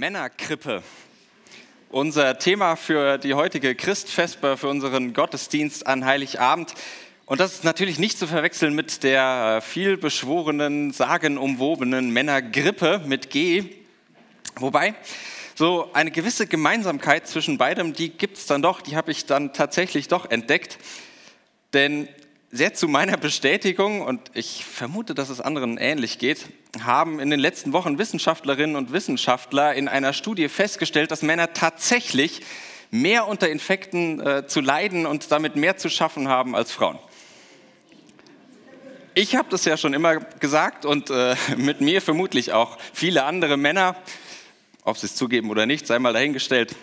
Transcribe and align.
Männerkrippe. 0.00 0.82
Unser 1.90 2.38
Thema 2.38 2.76
für 2.76 3.18
die 3.18 3.34
heutige 3.34 3.74
Christfesper, 3.74 4.56
für 4.56 4.68
unseren 4.68 5.12
Gottesdienst 5.12 5.86
an 5.86 6.06
Heiligabend. 6.06 6.72
Und 7.26 7.38
das 7.38 7.52
ist 7.52 7.64
natürlich 7.64 7.98
nicht 7.98 8.18
zu 8.18 8.26
verwechseln 8.26 8.74
mit 8.74 9.02
der 9.02 9.58
äh, 9.58 9.60
vielbeschworenen, 9.60 10.92
sagenumwobenen 10.92 12.08
Männergrippe 12.14 13.02
mit 13.04 13.28
G. 13.28 13.64
Wobei, 14.56 14.94
so 15.54 15.90
eine 15.92 16.10
gewisse 16.10 16.46
Gemeinsamkeit 16.46 17.28
zwischen 17.28 17.58
beidem, 17.58 17.92
die 17.92 18.08
gibt 18.08 18.38
es 18.38 18.46
dann 18.46 18.62
doch, 18.62 18.80
die 18.80 18.96
habe 18.96 19.10
ich 19.10 19.26
dann 19.26 19.52
tatsächlich 19.52 20.08
doch 20.08 20.30
entdeckt. 20.30 20.78
Denn 21.74 22.08
sehr 22.52 22.74
zu 22.74 22.88
meiner 22.88 23.16
Bestätigung, 23.16 24.02
und 24.02 24.20
ich 24.34 24.64
vermute, 24.64 25.14
dass 25.14 25.28
es 25.28 25.40
anderen 25.40 25.78
ähnlich 25.78 26.18
geht, 26.18 26.46
haben 26.82 27.20
in 27.20 27.30
den 27.30 27.38
letzten 27.38 27.72
Wochen 27.72 27.98
Wissenschaftlerinnen 27.98 28.76
und 28.76 28.92
Wissenschaftler 28.92 29.74
in 29.74 29.86
einer 29.88 30.12
Studie 30.12 30.48
festgestellt, 30.48 31.10
dass 31.10 31.22
Männer 31.22 31.52
tatsächlich 31.52 32.42
mehr 32.90 33.28
unter 33.28 33.48
Infekten 33.48 34.20
äh, 34.20 34.46
zu 34.46 34.60
leiden 34.60 35.06
und 35.06 35.30
damit 35.30 35.54
mehr 35.54 35.76
zu 35.76 35.88
schaffen 35.88 36.28
haben 36.28 36.56
als 36.56 36.72
Frauen. 36.72 36.98
Ich 39.14 39.36
habe 39.36 39.48
das 39.50 39.64
ja 39.64 39.76
schon 39.76 39.94
immer 39.94 40.16
gesagt 40.16 40.84
und 40.84 41.10
äh, 41.10 41.36
mit 41.56 41.80
mir 41.80 42.02
vermutlich 42.02 42.52
auch 42.52 42.78
viele 42.92 43.24
andere 43.24 43.56
Männer, 43.56 43.94
ob 44.82 44.98
sie 44.98 45.06
es 45.06 45.14
zugeben 45.14 45.50
oder 45.50 45.66
nicht, 45.66 45.86
sei 45.86 46.00
mal 46.00 46.12
dahingestellt. 46.12 46.74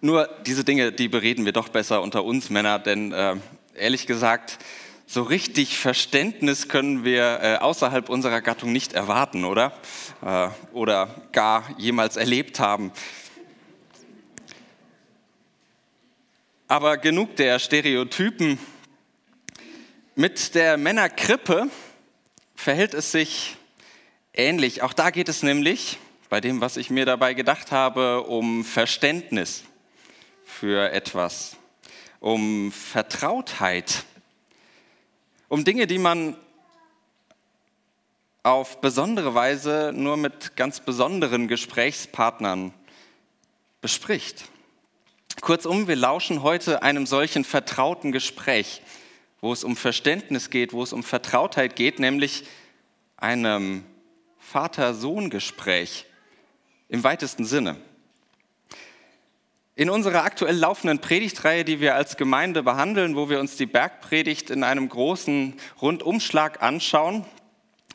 Nur 0.00 0.30
diese 0.46 0.64
Dinge, 0.64 0.92
die 0.92 1.08
bereden 1.08 1.44
wir 1.44 1.52
doch 1.52 1.68
besser 1.68 2.00
unter 2.00 2.24
uns 2.24 2.48
Männer, 2.48 2.78
denn 2.78 3.12
äh, 3.12 3.36
ehrlich 3.74 4.06
gesagt, 4.06 4.58
so 5.06 5.22
richtig 5.22 5.78
Verständnis 5.78 6.68
können 6.68 7.04
wir 7.04 7.40
äh, 7.42 7.56
außerhalb 7.56 8.08
unserer 8.08 8.40
Gattung 8.40 8.72
nicht 8.72 8.92
erwarten, 8.92 9.44
oder? 9.44 9.72
Äh, 10.24 10.48
oder 10.72 11.14
gar 11.32 11.68
jemals 11.78 12.16
erlebt 12.16 12.58
haben. 12.58 12.92
Aber 16.68 16.96
genug 16.96 17.36
der 17.36 17.58
Stereotypen. 17.58 18.58
Mit 20.16 20.54
der 20.54 20.76
Männerkrippe 20.76 21.68
verhält 22.54 22.94
es 22.94 23.12
sich 23.12 23.56
ähnlich. 24.32 24.82
Auch 24.82 24.92
da 24.92 25.10
geht 25.10 25.28
es 25.28 25.42
nämlich, 25.42 25.98
bei 26.30 26.40
dem, 26.40 26.60
was 26.60 26.76
ich 26.76 26.88
mir 26.88 27.04
dabei 27.04 27.34
gedacht 27.34 27.72
habe, 27.72 28.22
um 28.22 28.64
Verständnis 28.64 29.64
für 30.44 30.90
etwas 30.92 31.56
um 32.24 32.72
Vertrautheit, 32.72 34.06
um 35.48 35.62
Dinge, 35.62 35.86
die 35.86 35.98
man 35.98 36.38
auf 38.42 38.80
besondere 38.80 39.34
Weise 39.34 39.92
nur 39.94 40.16
mit 40.16 40.56
ganz 40.56 40.80
besonderen 40.80 41.48
Gesprächspartnern 41.48 42.72
bespricht. 43.82 44.46
Kurzum, 45.42 45.86
wir 45.86 45.96
lauschen 45.96 46.42
heute 46.42 46.82
einem 46.82 47.04
solchen 47.04 47.44
vertrauten 47.44 48.10
Gespräch, 48.10 48.80
wo 49.42 49.52
es 49.52 49.62
um 49.62 49.76
Verständnis 49.76 50.48
geht, 50.48 50.72
wo 50.72 50.82
es 50.82 50.94
um 50.94 51.02
Vertrautheit 51.02 51.76
geht, 51.76 51.98
nämlich 51.98 52.44
einem 53.18 53.84
Vater-Sohn-Gespräch 54.38 56.06
im 56.88 57.04
weitesten 57.04 57.44
Sinne. 57.44 57.76
In 59.76 59.90
unserer 59.90 60.22
aktuell 60.22 60.56
laufenden 60.56 61.00
Predigtreihe, 61.00 61.64
die 61.64 61.80
wir 61.80 61.96
als 61.96 62.16
Gemeinde 62.16 62.62
behandeln, 62.62 63.16
wo 63.16 63.28
wir 63.28 63.40
uns 63.40 63.56
die 63.56 63.66
Bergpredigt 63.66 64.50
in 64.50 64.62
einem 64.62 64.88
großen 64.88 65.54
Rundumschlag 65.82 66.62
anschauen, 66.62 67.24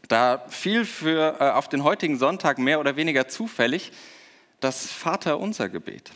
da 0.09 0.43
fiel 0.49 0.83
für, 0.83 1.37
äh, 1.39 1.51
auf 1.51 1.69
den 1.69 1.85
heutigen 1.85 2.17
Sonntag 2.17 2.57
mehr 2.57 2.81
oder 2.81 2.97
weniger 2.97 3.29
zufällig 3.29 3.93
das 4.59 4.87
Vaterunser 4.91 5.69
Gebet. 5.69 6.11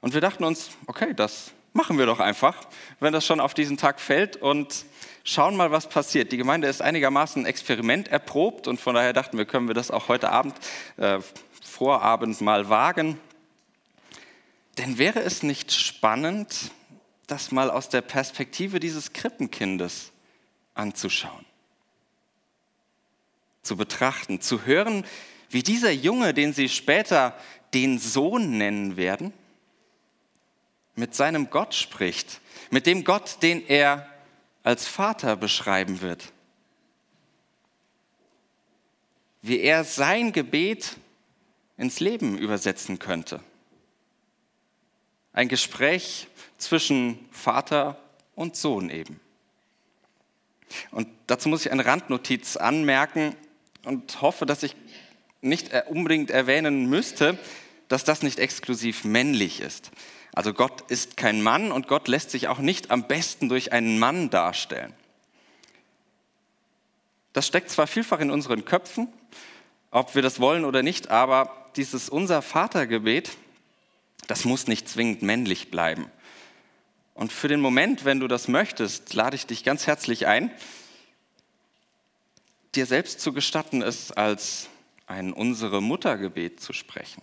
Und 0.00 0.14
wir 0.14 0.22
dachten 0.22 0.44
uns, 0.44 0.70
okay, 0.86 1.12
das 1.14 1.50
machen 1.74 1.98
wir 1.98 2.06
doch 2.06 2.20
einfach, 2.20 2.56
wenn 3.00 3.12
das 3.12 3.26
schon 3.26 3.38
auf 3.38 3.52
diesen 3.52 3.76
Tag 3.76 4.00
fällt 4.00 4.36
und 4.36 4.86
schauen 5.24 5.56
mal, 5.56 5.70
was 5.70 5.90
passiert. 5.90 6.32
Die 6.32 6.38
Gemeinde 6.38 6.68
ist 6.68 6.80
einigermaßen 6.80 7.44
Experiment 7.44 8.08
erprobt 8.08 8.66
und 8.66 8.80
von 8.80 8.94
daher 8.94 9.12
dachten 9.12 9.36
wir, 9.36 9.44
können 9.44 9.68
wir 9.68 9.74
das 9.74 9.90
auch 9.90 10.08
heute 10.08 10.30
Abend, 10.30 10.54
äh, 10.96 11.18
Vorabend 11.62 12.40
mal 12.40 12.70
wagen. 12.70 13.18
Denn 14.78 14.98
wäre 14.98 15.20
es 15.20 15.42
nicht 15.42 15.72
spannend, 15.72 16.70
das 17.26 17.50
mal 17.50 17.70
aus 17.70 17.88
der 17.88 18.00
Perspektive 18.00 18.80
dieses 18.80 19.12
Krippenkindes 19.12 20.12
anzuschauen, 20.74 21.44
zu 23.62 23.76
betrachten, 23.76 24.40
zu 24.40 24.64
hören, 24.64 25.04
wie 25.50 25.62
dieser 25.62 25.90
Junge, 25.90 26.32
den 26.32 26.52
sie 26.52 26.68
später 26.68 27.36
den 27.74 27.98
Sohn 27.98 28.56
nennen 28.58 28.96
werden, 28.96 29.32
mit 30.94 31.14
seinem 31.14 31.50
Gott 31.50 31.74
spricht, 31.74 32.40
mit 32.70 32.86
dem 32.86 33.04
Gott, 33.04 33.42
den 33.42 33.66
er 33.66 34.08
als 34.62 34.86
Vater 34.86 35.36
beschreiben 35.36 36.00
wird. 36.00 36.32
Wie 39.42 39.60
er 39.60 39.84
sein 39.84 40.32
Gebet 40.32 40.96
ins 41.76 42.00
Leben 42.00 42.38
übersetzen 42.38 42.98
könnte. 42.98 43.40
Ein 45.32 45.48
Gespräch 45.48 46.28
zwischen 46.58 47.18
Vater 47.30 47.98
und 48.34 48.56
Sohn 48.56 48.90
eben. 48.90 49.20
Und 50.90 51.08
dazu 51.26 51.48
muss 51.48 51.66
ich 51.66 51.72
eine 51.72 51.86
Randnotiz 51.86 52.56
anmerken 52.56 53.34
und 53.84 54.20
hoffe, 54.20 54.46
dass 54.46 54.62
ich 54.62 54.76
nicht 55.40 55.70
unbedingt 55.88 56.30
erwähnen 56.30 56.88
müsste, 56.88 57.38
dass 57.88 58.04
das 58.04 58.22
nicht 58.22 58.38
exklusiv 58.38 59.04
männlich 59.04 59.60
ist. 59.60 59.90
Also 60.34 60.54
Gott 60.54 60.90
ist 60.90 61.16
kein 61.16 61.42
Mann 61.42 61.72
und 61.72 61.88
Gott 61.88 62.08
lässt 62.08 62.30
sich 62.30 62.48
auch 62.48 62.58
nicht 62.58 62.90
am 62.90 63.06
besten 63.06 63.48
durch 63.48 63.72
einen 63.72 63.98
Mann 63.98 64.30
darstellen. 64.30 64.94
Das 67.32 67.46
steckt 67.46 67.70
zwar 67.70 67.86
vielfach 67.86 68.20
in 68.20 68.30
unseren 68.30 68.64
Köpfen, 68.64 69.08
ob 69.90 70.14
wir 70.14 70.22
das 70.22 70.40
wollen 70.40 70.64
oder 70.64 70.82
nicht, 70.82 71.10
aber 71.10 71.70
dieses 71.76 72.08
Unser 72.08 72.40
Vatergebet 72.40 73.30
das 74.26 74.44
muss 74.44 74.66
nicht 74.66 74.88
zwingend 74.88 75.22
männlich 75.22 75.70
bleiben. 75.70 76.10
Und 77.14 77.32
für 77.32 77.48
den 77.48 77.60
Moment, 77.60 78.04
wenn 78.04 78.20
du 78.20 78.28
das 78.28 78.48
möchtest, 78.48 79.14
lade 79.14 79.36
ich 79.36 79.46
dich 79.46 79.64
ganz 79.64 79.86
herzlich 79.86 80.26
ein, 80.26 80.50
dir 82.74 82.86
selbst 82.86 83.20
zu 83.20 83.32
gestatten, 83.32 83.82
es 83.82 84.12
als 84.12 84.68
ein 85.06 85.32
Unsere 85.32 85.82
Muttergebet 85.82 86.60
zu 86.60 86.72
sprechen. 86.72 87.22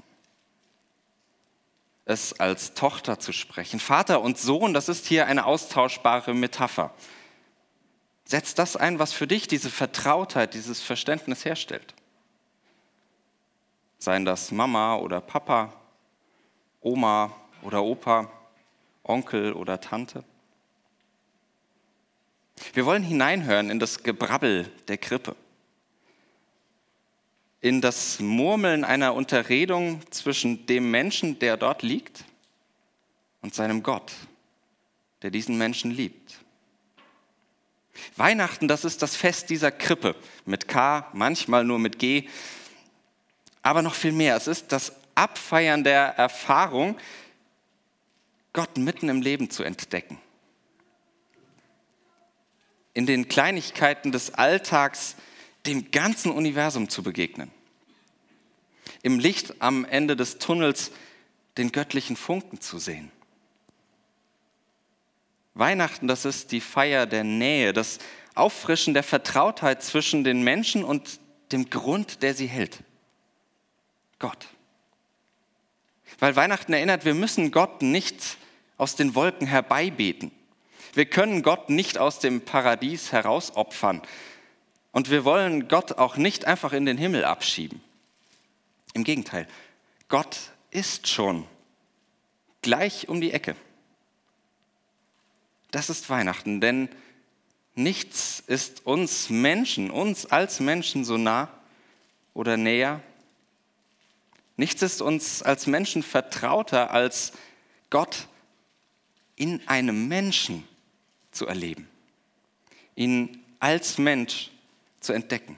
Es 2.06 2.40
als 2.40 2.74
Tochter 2.74 3.20
zu 3.20 3.34
sprechen. 3.34 3.80
Vater 3.80 4.22
und 4.22 4.38
Sohn, 4.38 4.74
das 4.74 4.90
ist 4.90 5.08
hier 5.08 5.26
eine 5.26 5.46
austauschbare 5.46 6.34
Metapher. 6.34 6.94
Setz 8.26 8.54
das 8.54 8.76
ein, 8.76 9.00
was 9.00 9.12
für 9.12 9.26
dich 9.26 9.48
diese 9.48 9.72
Vertrautheit, 9.72 10.54
dieses 10.54 10.82
Verständnis 10.82 11.46
herstellt. 11.46 11.96
Seien 13.98 14.24
das 14.24 14.52
Mama 14.52 14.96
oder 14.98 15.20
Papa, 15.20 15.74
Oma 16.82 17.36
oder 17.62 17.84
Opa, 17.84 18.32
Onkel 19.04 19.54
oder 19.54 19.80
Tante. 19.82 20.24
Wir 22.74 22.86
wollen 22.86 23.04
hineinhören 23.04 23.70
in 23.70 23.80
das 23.80 24.04
Gebrabbel 24.04 24.72
der 24.88 24.98
Krippe, 24.98 25.36
in 27.62 27.82
das 27.82 28.20
Murmeln 28.20 28.84
einer 28.84 29.14
Unterredung 29.14 30.02
zwischen 30.12 30.66
dem 30.66 30.92
Menschen, 30.92 31.40
der 31.40 31.58
dort 31.58 31.84
liegt, 31.84 32.24
und 33.42 33.56
seinem 33.56 33.84
Gott, 33.84 34.12
der 35.22 35.32
diesen 35.32 35.58
Menschen 35.58 35.92
liebt. 35.92 36.40
Weihnachten, 38.16 38.68
das 38.68 38.86
ist 38.86 39.02
das 39.02 39.16
Fest 39.16 39.50
dieser 39.50 39.72
Krippe 39.72 40.16
mit 40.46 40.68
K, 40.68 41.10
manchmal 41.14 41.64
nur 41.64 41.80
mit 41.80 42.00
G, 42.00 42.28
aber 43.62 43.82
noch 43.82 43.96
viel 43.96 44.12
mehr. 44.12 44.36
Es 44.36 44.48
ist 44.48 44.72
das 44.72 44.94
Abfeiern 45.20 45.84
der 45.84 46.16
Erfahrung, 46.18 46.98
Gott 48.54 48.78
mitten 48.78 49.10
im 49.10 49.22
Leben 49.22 49.50
zu 49.50 49.64
entdecken. 49.64 50.18
In 52.94 53.06
den 53.06 53.28
Kleinigkeiten 53.28 54.14
des 54.14 54.34
Alltags 54.34 55.18
dem 55.66 55.92
ganzen 55.92 56.32
Universum 56.32 56.88
zu 56.88 57.04
begegnen. 57.04 57.52
Im 59.04 59.20
Licht 59.20 59.62
am 59.62 59.84
Ende 59.84 60.16
des 60.16 60.38
Tunnels 60.38 60.92
den 61.58 61.74
göttlichen 61.74 62.16
Funken 62.16 62.62
zu 62.62 62.80
sehen. 62.80 63.12
Weihnachten, 65.54 66.08
das 66.08 66.24
ist 66.24 66.54
die 66.54 66.62
Feier 66.62 67.06
der 67.06 67.26
Nähe, 67.26 67.74
das 67.74 68.00
Auffrischen 68.36 68.94
der 68.94 69.04
Vertrautheit 69.04 69.84
zwischen 69.84 70.24
den 70.24 70.44
Menschen 70.44 70.86
und 70.86 71.20
dem 71.52 71.70
Grund, 71.70 72.24
der 72.24 72.34
sie 72.34 72.48
hält. 72.48 72.80
Gott. 74.18 74.48
Weil 76.20 76.36
Weihnachten 76.36 76.74
erinnert, 76.74 77.06
wir 77.06 77.14
müssen 77.14 77.52
Gott 77.52 77.82
nicht 77.82 78.38
aus 78.78 78.96
den 78.96 79.16
Wolken 79.16 79.48
herbeibeten. 79.48 80.32
Wir 80.94 81.06
können 81.06 81.44
Gott 81.44 81.70
nicht 81.70 81.98
aus 81.98 82.20
dem 82.20 82.42
Paradies 82.42 83.12
herausopfern. 83.12 84.02
Und 84.92 85.10
wir 85.10 85.24
wollen 85.24 85.68
Gott 85.68 85.94
auch 85.94 86.18
nicht 86.18 86.46
einfach 86.46 86.74
in 86.74 86.86
den 86.86 86.98
Himmel 86.98 87.26
abschieben. 87.26 87.82
Im 88.94 89.04
Gegenteil, 89.04 89.48
Gott 90.08 90.38
ist 90.72 91.08
schon 91.08 91.46
gleich 92.62 93.08
um 93.08 93.22
die 93.22 93.32
Ecke. 93.32 93.56
Das 95.72 95.90
ist 95.90 96.10
Weihnachten, 96.10 96.62
denn 96.62 96.90
nichts 97.76 98.44
ist 98.48 98.86
uns 98.86 99.30
Menschen, 99.30 99.92
uns 99.92 100.26
als 100.26 100.60
Menschen 100.60 101.06
so 101.06 101.18
nah 101.18 101.50
oder 102.34 102.58
näher. 102.58 103.02
Nichts 104.60 104.82
ist 104.82 105.02
uns 105.02 105.42
als 105.42 105.68
Menschen 105.68 106.04
vertrauter, 106.04 106.92
als 106.92 107.32
Gott 107.90 108.28
in 109.38 109.66
einem 109.70 110.10
Menschen 110.10 110.68
zu 111.32 111.48
erleben, 111.48 111.88
ihn 112.94 113.42
als 113.62 113.98
Mensch 113.98 114.52
zu 115.00 115.14
entdecken. 115.14 115.58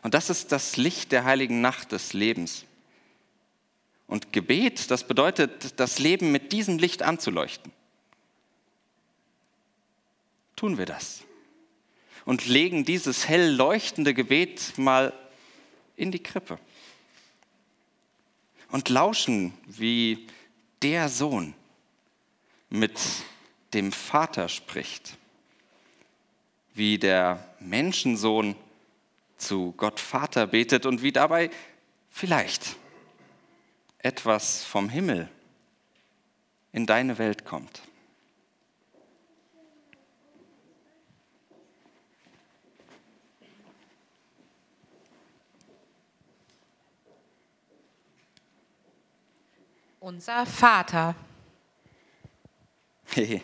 Und 0.00 0.14
das 0.14 0.30
ist 0.30 0.50
das 0.50 0.78
Licht 0.78 1.12
der 1.12 1.24
heiligen 1.24 1.60
Nacht 1.60 1.92
des 1.92 2.14
Lebens. 2.14 2.64
Und 4.06 4.32
Gebet, 4.32 4.90
das 4.90 5.06
bedeutet, 5.06 5.78
das 5.78 5.98
Leben 5.98 6.32
mit 6.32 6.52
diesem 6.52 6.78
Licht 6.78 7.02
anzuleuchten. 7.02 7.70
Tun 10.56 10.78
wir 10.78 10.86
das 10.86 11.22
und 12.24 12.46
legen 12.46 12.86
dieses 12.86 13.28
hell 13.28 13.54
leuchtende 13.54 14.14
Gebet 14.14 14.78
mal 14.78 15.12
in 15.96 16.10
die 16.10 16.22
Krippe 16.22 16.58
und 18.70 18.88
lauschen, 18.88 19.52
wie 19.66 20.26
der 20.82 21.08
Sohn 21.08 21.54
mit 22.70 22.98
dem 23.74 23.92
Vater 23.92 24.48
spricht, 24.48 25.16
wie 26.74 26.98
der 26.98 27.54
Menschensohn 27.60 28.54
zu 29.36 29.72
Gott 29.76 30.00
Vater 30.00 30.46
betet 30.46 30.86
und 30.86 31.02
wie 31.02 31.12
dabei 31.12 31.50
vielleicht 32.10 32.76
etwas 33.98 34.64
vom 34.64 34.88
Himmel 34.88 35.28
in 36.72 36.86
deine 36.86 37.18
Welt 37.18 37.44
kommt. 37.44 37.82
Unser 50.08 50.46
Vater. 50.46 51.14
Hey, 53.10 53.42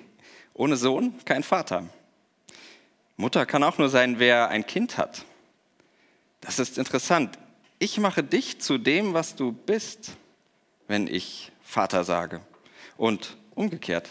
ohne 0.55 0.78
Sohn 0.78 1.12
kein 1.26 1.43
Vater. 1.43 1.87
Mutter 3.19 3.44
kann 3.44 3.62
auch 3.62 3.76
nur 3.76 3.90
sein, 3.90 4.19
wer 4.19 4.49
ein 4.49 4.64
Kind 4.64 4.96
hat. 4.96 5.26
Das 6.40 6.58
ist 6.58 6.78
interessant. 6.78 7.38
Ich 7.78 7.99
mache 7.99 8.22
dich 8.22 8.62
zu 8.62 8.78
dem, 8.78 9.12
was 9.12 9.37
du 9.37 9.52
bist, 9.52 10.12
wenn 10.88 11.06
ich 11.06 11.52
Vater 11.62 12.02
sage. 12.02 12.40
Und 12.96 13.37
umgekehrt. 13.55 14.08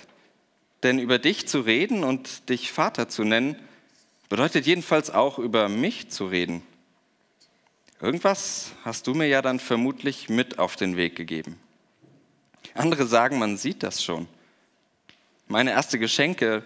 Denn 0.83 1.00
über 1.00 1.17
dich 1.17 1.47
zu 1.47 1.61
reden 1.61 2.03
und 2.03 2.50
dich 2.50 2.71
Vater 2.71 3.09
zu 3.09 3.23
nennen, 3.23 3.55
bedeutet 4.29 4.67
jedenfalls 4.67 5.09
auch 5.09 5.39
über 5.39 5.69
mich 5.69 6.11
zu 6.11 6.27
reden. 6.27 6.61
Irgendwas 8.00 8.73
hast 8.83 9.07
du 9.07 9.15
mir 9.15 9.27
ja 9.27 9.41
dann 9.41 9.59
vermutlich 9.59 10.29
mit 10.29 10.59
auf 10.59 10.75
den 10.75 10.97
Weg 10.97 11.15
gegeben. 11.15 11.59
Andere 12.73 13.05
sagen, 13.05 13.39
man 13.39 13.57
sieht 13.57 13.83
das 13.83 14.03
schon. 14.03 14.27
Meine 15.47 15.71
erste 15.71 15.99
Geschenke, 15.99 16.63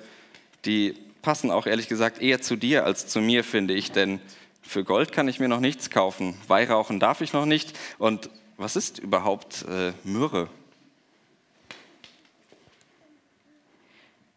die 0.65 0.95
passen 1.21 1.51
auch 1.51 1.65
ehrlich 1.65 1.87
gesagt 1.87 2.21
eher 2.21 2.41
zu 2.41 2.55
dir 2.55 2.85
als 2.85 3.07
zu 3.07 3.19
mir, 3.19 3.43
finde 3.43 3.73
ich, 3.73 3.91
denn 3.91 4.21
für 4.61 4.83
Gold 4.83 5.11
kann 5.11 5.27
ich 5.27 5.39
mir 5.39 5.47
noch 5.47 5.59
nichts 5.59 5.89
kaufen, 5.89 6.37
Weihrauchen 6.47 6.99
darf 6.99 7.21
ich 7.21 7.33
noch 7.33 7.45
nicht. 7.45 7.77
Und 7.97 8.29
was 8.57 8.75
ist 8.75 8.99
überhaupt 8.99 9.65
äh, 9.69 9.93
Myrrhe? 10.03 10.49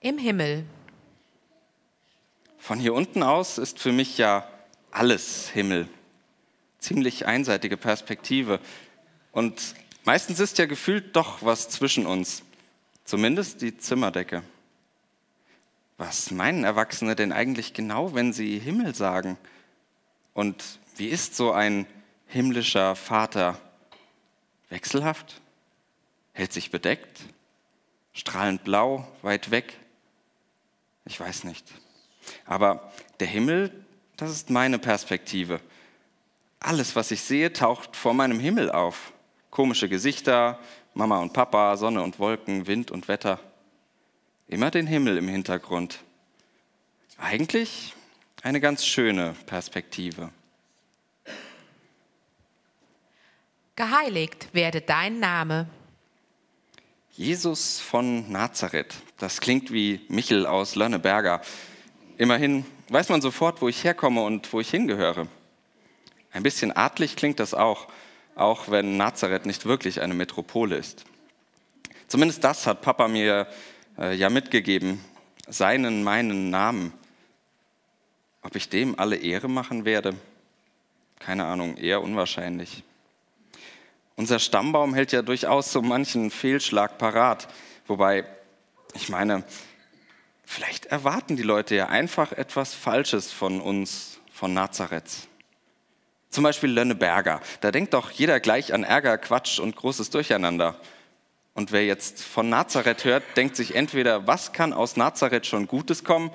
Im 0.01 0.19
Himmel. 0.19 0.65
Von 2.59 2.79
hier 2.79 2.95
unten 2.95 3.23
aus 3.23 3.59
ist 3.59 3.79
für 3.79 3.93
mich 3.93 4.19
ja 4.19 4.49
alles 4.91 5.49
Himmel. 5.51 5.89
Ziemlich 6.79 7.27
einseitige 7.27 7.77
Perspektive. 7.77 8.61
Und 9.33 9.75
meistens 10.05 10.41
ist 10.41 10.59
ja 10.59 10.67
gefühlt 10.67 11.17
doch 11.17 11.43
was 11.43 11.69
zwischen 11.69 12.07
uns. 12.07 12.43
Zumindest 13.05 13.61
die 13.63 13.77
Zimmerdecke. 13.77 14.43
Was 15.97 16.31
meinen 16.31 16.65
Erwachsene 16.65 17.17
denn 17.17 17.33
eigentlich 17.33 17.75
genau, 17.75 18.15
wenn 18.15 18.33
sie 18.33 18.59
Himmel 18.59 18.95
sagen? 18.95 19.37
Und 20.33 20.63
wie 20.97 21.09
ist 21.09 21.37
so 21.37 21.53
ein 21.53 21.87
himmlischer 22.27 22.97
Vater? 22.97 23.61
Wechselhaft? 24.69 25.41
Hält 26.33 26.53
sich 26.53 26.71
bedeckt? 26.71 27.21
Strahlend 28.13 28.65
blau, 28.65 29.07
weit 29.23 29.51
weg? 29.51 29.77
Ich 31.05 31.19
weiß 31.19 31.45
nicht. 31.45 31.67
Aber 32.47 32.93
der 33.19 33.27
Himmel, 33.27 33.73
das 34.17 34.31
ist 34.31 34.51
meine 34.51 34.79
Perspektive. 34.79 35.61
Alles, 36.61 36.95
was 36.95 37.11
ich 37.11 37.23
sehe, 37.23 37.53
taucht 37.53 37.97
vor 37.97 38.15
meinem 38.15 38.39
Himmel 38.39 38.71
auf. 38.71 39.13
Komische 39.51 39.89
Gesichter, 39.89 40.59
Mama 40.95 41.19
und 41.21 41.33
Papa, 41.33 41.77
Sonne 41.77 42.03
und 42.03 42.19
Wolken, 42.19 42.67
Wind 42.67 42.91
und 42.91 43.09
Wetter. 43.09 43.41
Immer 44.47 44.71
den 44.71 44.87
Himmel 44.87 45.19
im 45.19 45.29
Hintergrund. 45.29 46.01
Eigentlich 47.19 47.95
eine 48.43 48.61
ganz 48.61 48.85
schöne 48.85 49.35
Perspektive. 49.47 50.31
Geheiligt 53.77 54.49
werde 54.53 54.81
dein 54.81 55.21
Name. 55.21 55.67
Jesus 57.13 57.81
von 57.81 58.31
Nazareth. 58.31 58.95
Das 59.19 59.41
klingt 59.41 59.73
wie 59.73 60.01
Michel 60.09 60.47
aus 60.47 60.75
Lönneberger. 60.75 61.41
Immerhin 62.19 62.65
weiß 62.89 63.09
man 63.09 63.21
sofort, 63.21 63.61
wo 63.63 63.69
ich 63.69 63.85
herkomme 63.85 64.23
und 64.23 64.53
wo 64.53 64.61
ich 64.61 64.71
hingehöre. 64.71 65.27
Ein 66.33 66.43
bisschen 66.43 66.77
adlig 66.77 67.17
klingt 67.17 67.41
das 67.41 67.55
auch 67.55 67.89
auch 68.41 68.71
wenn 68.71 68.97
Nazareth 68.97 69.47
nicht 69.47 69.67
wirklich 69.67 70.01
eine 70.01 70.15
Metropole 70.15 70.77
ist. 70.77 71.05
Zumindest 72.09 72.43
das 72.43 72.67
hat 72.67 72.83
Papa 72.83 73.07
mir 73.07 73.47
äh, 73.99 74.15
ja 74.15 74.31
mitgegeben, 74.31 75.05
seinen, 75.49 76.03
meinen 76.03 76.51
Namen. 76.51 76.93
Ob 78.43 78.57
ich 78.57 78.69
dem 78.69 78.99
alle 78.99 79.17
Ehre 79.17 79.49
machen 79.49 79.85
werde? 79.85 80.15
Keine 81.19 81.45
Ahnung, 81.45 81.77
eher 81.77 82.03
unwahrscheinlich. 82.03 82.83
Unser 84.17 84.39
Stammbaum 84.39 84.95
hält 84.95 85.13
ja 85.13 85.23
durchaus 85.23 85.71
so 85.71 85.83
manchen 85.83 86.31
Fehlschlag 86.31 86.99
parat. 86.99 87.49
Wobei, 87.87 88.25
ich 88.95 89.09
meine, 89.09 89.45
vielleicht 90.45 90.87
erwarten 90.87 91.37
die 91.37 91.43
Leute 91.43 91.75
ja 91.75 91.89
einfach 91.89 92.33
etwas 92.33 92.75
Falsches 92.75 93.31
von 93.31 93.61
uns, 93.61 94.19
von 94.33 94.53
Nazareth. 94.53 95.30
Zum 96.31 96.45
Beispiel 96.45 96.71
Lönneberger. 96.71 97.41
Da 97.61 97.73
denkt 97.73 97.93
doch 97.93 98.11
jeder 98.11 98.39
gleich 98.39 98.73
an 98.73 98.85
Ärger, 98.85 99.19
Quatsch 99.19 99.59
und 99.59 99.75
großes 99.75 100.11
Durcheinander. 100.11 100.77
Und 101.55 101.73
wer 101.73 101.85
jetzt 101.85 102.23
von 102.23 102.49
Nazareth 102.49 103.05
hört, 103.05 103.25
denkt 103.37 103.57
sich 103.57 103.75
entweder, 103.75 104.27
was 104.27 104.53
kann 104.53 104.73
aus 104.73 104.97
Nazareth 104.97 105.47
schon 105.47 105.67
Gutes 105.67 106.05
kommen? 106.05 106.31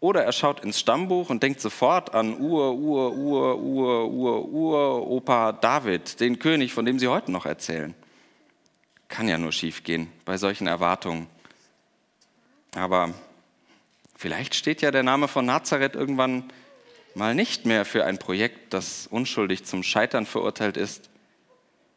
Oder 0.00 0.24
er 0.24 0.32
schaut 0.32 0.60
ins 0.60 0.80
Stammbuch 0.80 1.30
und 1.30 1.42
denkt 1.42 1.60
sofort 1.60 2.14
an 2.14 2.38
Ur, 2.38 2.74
Ur, 2.74 3.12
Ur, 3.12 3.58
Ur, 3.58 4.08
Ur, 4.08 4.48
Ur, 4.48 5.06
Opa 5.06 5.52
David, 5.52 6.20
den 6.20 6.38
König, 6.38 6.72
von 6.72 6.84
dem 6.84 6.98
sie 6.98 7.08
heute 7.08 7.30
noch 7.30 7.46
erzählen. 7.46 7.94
Kann 9.08 9.28
ja 9.28 9.38
nur 9.38 9.52
schiefgehen 9.52 10.10
bei 10.24 10.38
solchen 10.38 10.66
Erwartungen. 10.66 11.26
Aber 12.74 13.12
vielleicht 14.16 14.54
steht 14.54 14.82
ja 14.82 14.90
der 14.90 15.02
Name 15.02 15.28
von 15.28 15.46
Nazareth 15.46 15.94
irgendwann 15.94 16.44
mal 17.16 17.34
nicht 17.34 17.64
mehr 17.64 17.86
für 17.86 18.04
ein 18.04 18.18
Projekt, 18.18 18.74
das 18.74 19.06
unschuldig 19.06 19.64
zum 19.64 19.82
Scheitern 19.82 20.26
verurteilt 20.26 20.76
ist. 20.76 21.08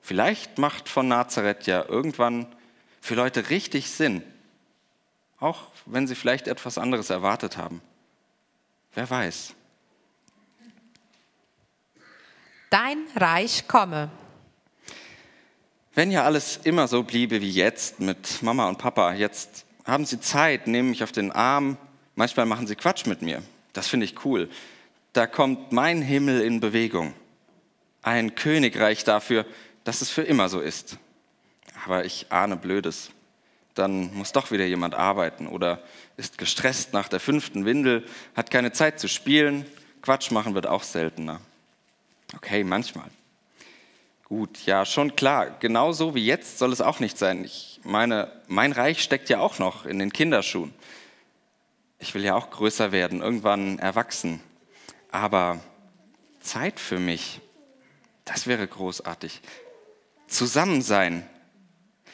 Vielleicht 0.02 0.58
macht 0.58 0.88
von 0.88 1.10
Nazareth 1.10 1.68
ja 1.68 1.84
irgendwann 1.86 2.48
für 3.02 3.16
Leute 3.16 3.50
richtig 3.50 3.92
Sinn, 3.92 4.24
auch 5.40 5.64
wenn 5.86 6.08
sie 6.08 6.16
vielleicht 6.16 6.48
etwas 6.48 6.78
anderes 6.78 7.10
erwartet 7.10 7.58
haben. 7.58 7.82
Wer 8.96 9.10
weiß. 9.10 9.54
Dein 12.70 13.00
Reich 13.16 13.68
komme. 13.68 14.10
Wenn 15.96 16.12
ja 16.12 16.24
alles 16.24 16.62
immer 16.64 16.88
so 16.88 17.04
bliebe 17.04 17.42
wie 17.42 17.52
jetzt 17.52 18.00
mit 18.00 18.42
Mama 18.42 18.70
und 18.70 18.78
Papa, 18.78 19.14
jetzt 19.14 19.66
haben 19.84 20.06
sie 20.06 20.22
Zeit, 20.22 20.68
nehmen 20.68 20.92
mich 20.92 21.04
auf 21.04 21.12
den 21.12 21.34
Arm, 21.34 21.78
manchmal 22.16 22.46
machen 22.46 22.68
sie 22.68 22.76
Quatsch 22.78 23.06
mit 23.06 23.22
mir. 23.22 23.44
Das 23.74 23.90
finde 23.90 24.06
ich 24.06 24.24
cool 24.24 24.50
da 25.14 25.28
kommt 25.28 25.72
mein 25.72 26.02
Himmel 26.02 26.42
in 26.42 26.60
Bewegung. 26.60 27.14
Ein 28.02 28.36
Königreich 28.36 29.04
dafür, 29.04 29.46
dass 29.84 30.02
es 30.02 30.10
für 30.10 30.22
immer 30.22 30.50
so 30.50 30.60
ist. 30.60 30.98
Aber 31.86 32.06
ich 32.06 32.28
ahne 32.32 32.58
Blödes. 32.58 33.12
Dann 33.74 34.14
muss 34.14 34.32
doch 34.32 34.52
wieder 34.52 34.66
jemand 34.66 34.96
arbeiten 34.96 35.48
oder 35.48 35.82
ist 36.18 36.38
gestresst 36.38 36.94
nach 36.94 37.08
der 37.08 37.20
fünften 37.20 37.66
Windel, 37.66 38.06
hat 38.36 38.52
keine 38.52 38.72
Zeit 38.72 39.00
zu 39.00 39.08
spielen. 39.08 39.66
Quatsch 40.02 40.32
machen 40.32 40.54
wird 40.54 40.68
auch 40.68 40.84
seltener. 40.84 41.40
Okay, 42.36 42.64
manchmal. 42.64 43.10
Gut, 44.26 44.66
ja, 44.66 44.86
schon 44.86 45.16
klar. 45.16 45.58
Genauso 45.60 46.14
wie 46.14 46.24
jetzt 46.24 46.60
soll 46.60 46.72
es 46.72 46.82
auch 46.82 47.00
nicht 47.00 47.18
sein. 47.18 47.44
Ich 47.44 47.80
meine, 47.84 48.32
mein 48.48 48.74
Reich 48.74 49.02
steckt 49.02 49.30
ja 49.30 49.40
auch 49.40 49.58
noch 49.58 49.86
in 49.86 49.98
den 49.98 50.14
Kinderschuhen. 50.14 50.74
Ich 51.98 52.14
will 52.14 52.24
ja 52.24 52.36
auch 52.36 52.52
größer 52.52 52.92
werden, 52.92 53.22
irgendwann 53.22 53.80
erwachsen. 53.80 54.40
Aber 55.12 55.60
Zeit 56.40 56.80
für 56.80 57.00
mich, 57.00 57.42
das 58.26 58.48
wäre 58.48 58.68
großartig. 58.68 59.42
Zusammen 60.28 60.82
sein. 60.82 61.28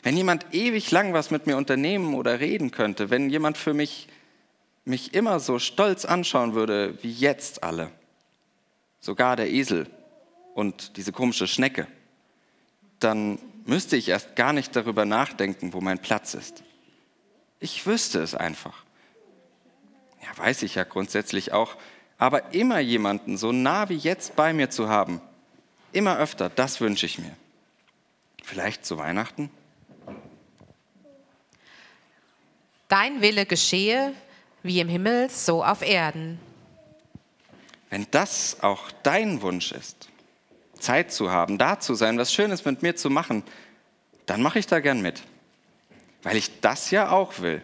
Wenn 0.04 0.16
jemand 0.16 0.54
ewig 0.54 0.92
lang 0.92 1.14
was 1.14 1.32
mit 1.32 1.48
mir 1.48 1.58
unternehmen 1.58 2.14
oder 2.14 2.40
reden 2.40 2.72
könnte, 2.72 3.10
wenn 3.10 3.30
jemand 3.30 3.58
für 3.58 3.74
mich 3.74 4.08
mich 4.88 5.16
immer 5.16 5.40
so 5.40 5.58
stolz 5.58 6.06
anschauen 6.06 6.54
würde 6.54 6.98
wie 7.02 7.12
jetzt 7.12 7.64
alle. 7.64 7.92
Sogar 9.00 9.36
der 9.36 9.50
Esel 9.50 9.90
und 10.54 10.98
diese 10.98 11.12
komische 11.12 11.48
Schnecke 11.48 11.88
dann 13.00 13.40
müsste 13.66 13.98
ich 13.98 14.10
erst 14.10 14.36
gar 14.36 14.54
nicht 14.54 14.76
darüber 14.76 15.06
nachdenken, 15.06 15.74
wo 15.74 15.82
mein 15.82 16.00
Platz 16.00 16.34
ist. 16.34 16.64
Ich 17.60 17.86
wüsste 17.86 18.20
es 18.22 18.36
einfach. 18.36 18.84
Ja, 20.22 20.38
weiß 20.38 20.64
ich 20.64 20.76
ja 20.76 20.84
grundsätzlich 20.84 21.52
auch. 21.52 21.76
Aber 22.18 22.54
immer 22.54 22.80
jemanden 22.80 23.38
so 23.38 23.52
nah 23.52 23.90
wie 23.90 23.98
jetzt 23.98 24.36
bei 24.36 24.54
mir 24.54 24.70
zu 24.70 24.88
haben, 24.90 25.22
immer 25.92 26.18
öfter, 26.18 26.50
das 26.50 26.80
wünsche 26.80 27.06
ich 27.06 27.20
mir. 27.20 27.36
Vielleicht 28.44 28.86
zu 28.86 28.98
Weihnachten? 28.98 29.50
Dein 32.88 33.22
Wille 33.22 33.46
geschehe, 33.46 34.14
wie 34.64 34.80
im 34.80 34.88
Himmel, 34.88 35.30
so 35.30 35.64
auf 35.64 35.82
Erden. 35.82 36.40
Wenn 37.90 38.08
das 38.12 38.58
auch 38.62 38.92
dein 39.04 39.42
Wunsch 39.42 39.72
ist, 39.72 40.10
Zeit 40.80 41.12
zu 41.12 41.32
haben, 41.32 41.58
da 41.58 41.80
zu 41.80 41.96
sein, 41.96 42.18
was 42.18 42.34
Schönes 42.34 42.66
mit 42.66 42.82
mir 42.82 42.96
zu 42.96 43.10
machen, 43.10 43.44
dann 44.26 44.42
mache 44.42 44.60
ich 44.60 44.68
da 44.68 44.80
gern 44.80 45.02
mit. 45.02 45.24
Weil 46.24 46.38
ich 46.38 46.60
das 46.62 46.92
ja 46.92 47.12
auch 47.12 47.40
will. 47.40 47.62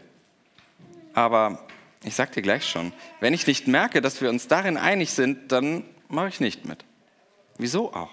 Aber 1.13 1.65
ich 2.03 2.15
sage 2.15 2.31
dir 2.31 2.41
gleich 2.41 2.67
schon, 2.67 2.93
wenn 3.19 3.33
ich 3.33 3.47
nicht 3.47 3.67
merke, 3.67 4.01
dass 4.01 4.21
wir 4.21 4.29
uns 4.29 4.47
darin 4.47 4.77
einig 4.77 5.11
sind, 5.11 5.51
dann 5.51 5.83
mache 6.07 6.29
ich 6.29 6.39
nicht 6.39 6.65
mit. 6.65 6.83
Wieso 7.57 7.93
auch? 7.93 8.11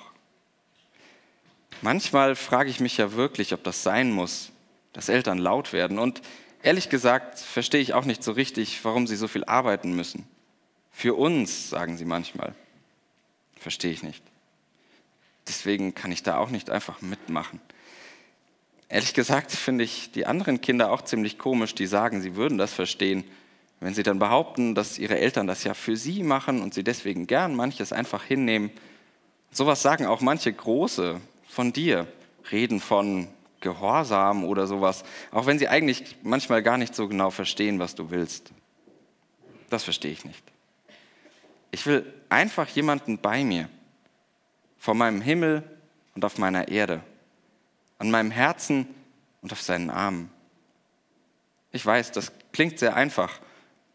Manchmal 1.80 2.34
frage 2.36 2.70
ich 2.70 2.80
mich 2.80 2.96
ja 2.96 3.12
wirklich, 3.12 3.54
ob 3.54 3.62
das 3.64 3.82
sein 3.82 4.10
muss, 4.10 4.50
dass 4.92 5.08
Eltern 5.08 5.38
laut 5.38 5.72
werden. 5.72 5.98
Und 5.98 6.20
ehrlich 6.62 6.88
gesagt 6.88 7.38
verstehe 7.38 7.80
ich 7.80 7.94
auch 7.94 8.04
nicht 8.04 8.22
so 8.22 8.32
richtig, 8.32 8.84
warum 8.84 9.06
sie 9.06 9.16
so 9.16 9.28
viel 9.28 9.44
arbeiten 9.44 9.94
müssen. 9.94 10.26
Für 10.90 11.14
uns, 11.14 11.70
sagen 11.70 11.96
sie 11.96 12.04
manchmal. 12.04 12.54
Verstehe 13.58 13.92
ich 13.92 14.02
nicht. 14.02 14.22
Deswegen 15.46 15.94
kann 15.94 16.12
ich 16.12 16.22
da 16.22 16.36
auch 16.38 16.50
nicht 16.50 16.68
einfach 16.68 17.00
mitmachen. 17.00 17.60
Ehrlich 18.88 19.14
gesagt 19.14 19.52
finde 19.52 19.84
ich 19.84 20.10
die 20.12 20.26
anderen 20.26 20.60
Kinder 20.60 20.90
auch 20.90 21.02
ziemlich 21.02 21.38
komisch, 21.38 21.74
die 21.74 21.86
sagen, 21.86 22.20
sie 22.20 22.36
würden 22.36 22.58
das 22.58 22.72
verstehen, 22.72 23.24
wenn 23.80 23.94
sie 23.94 24.02
dann 24.02 24.18
behaupten, 24.18 24.74
dass 24.74 24.98
ihre 24.98 25.18
Eltern 25.18 25.46
das 25.46 25.64
ja 25.64 25.74
für 25.74 25.96
sie 25.96 26.22
machen 26.22 26.62
und 26.62 26.74
sie 26.74 26.82
deswegen 26.82 27.26
gern 27.26 27.54
manches 27.54 27.92
einfach 27.92 28.24
hinnehmen. 28.24 28.70
Sowas 29.50 29.82
sagen 29.82 30.06
auch 30.06 30.20
manche 30.20 30.52
Große 30.52 31.20
von 31.48 31.72
dir, 31.72 32.06
reden 32.50 32.80
von 32.80 33.28
Gehorsam 33.60 34.44
oder 34.44 34.66
sowas, 34.66 35.04
auch 35.30 35.46
wenn 35.46 35.58
sie 35.58 35.68
eigentlich 35.68 36.16
manchmal 36.22 36.62
gar 36.62 36.78
nicht 36.78 36.94
so 36.94 37.08
genau 37.08 37.30
verstehen, 37.30 37.78
was 37.78 37.94
du 37.94 38.10
willst. 38.10 38.52
Das 39.70 39.84
verstehe 39.84 40.12
ich 40.12 40.24
nicht. 40.24 40.42
Ich 41.70 41.86
will 41.86 42.12
einfach 42.28 42.68
jemanden 42.68 43.18
bei 43.18 43.44
mir, 43.44 43.68
vor 44.78 44.94
meinem 44.94 45.20
Himmel 45.20 45.62
und 46.14 46.24
auf 46.24 46.38
meiner 46.38 46.68
Erde, 46.68 47.02
an 47.98 48.10
meinem 48.10 48.30
Herzen 48.30 48.86
und 49.42 49.52
auf 49.52 49.60
seinen 49.60 49.90
Armen. 49.90 50.30
Ich 51.72 51.84
weiß, 51.84 52.12
das 52.12 52.32
klingt 52.52 52.78
sehr 52.78 52.94
einfach, 52.94 53.40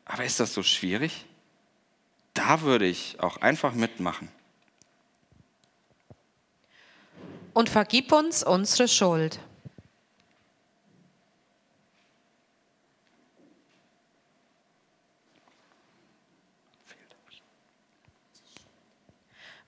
aber 0.06 0.26
ist 0.26 0.40
das 0.40 0.54
so 0.54 0.64
schwierig? 0.64 1.26
Da 2.34 2.62
würde 2.62 2.86
ich 2.86 3.20
auch 3.20 3.38
einfach 3.38 3.74
mitmachen. 3.74 4.30
Und 7.54 7.70
vergib 7.70 8.12
uns 8.12 8.44
unsere 8.44 8.88
Schuld. 8.88 9.40